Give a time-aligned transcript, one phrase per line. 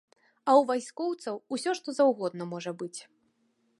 [0.47, 2.95] А ў вайскоўцаў усё што заўгодна можа быць.